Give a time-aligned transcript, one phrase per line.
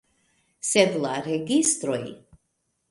[0.69, 2.03] Sed la registroj!